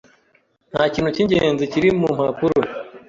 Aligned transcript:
Nta 0.71 0.83
kintu 0.93 1.09
cyingenzi 1.15 1.63
kiri 1.71 1.89
mu 1.99 2.07
mpapuro. 2.17 2.59